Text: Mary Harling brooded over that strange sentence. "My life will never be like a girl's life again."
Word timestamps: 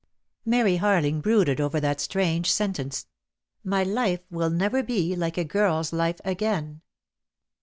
Mary 0.45 0.77
Harling 0.79 1.21
brooded 1.21 1.61
over 1.61 1.79
that 1.79 2.01
strange 2.01 2.49
sentence. 2.51 3.05
"My 3.63 3.83
life 3.83 4.21
will 4.31 4.49
never 4.49 4.81
be 4.81 5.15
like 5.15 5.37
a 5.37 5.43
girl's 5.43 5.93
life 5.93 6.19
again." 6.25 6.81